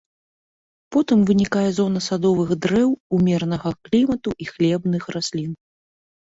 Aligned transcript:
Потым 0.95 1.19
вынікае 1.29 1.65
зона 1.81 1.99
садовых 2.07 2.49
дрэў 2.65 2.89
умеранага 3.19 3.69
клімату 3.91 4.29
і 4.43 4.51
хлебных 4.55 5.03
раслін. 5.19 5.51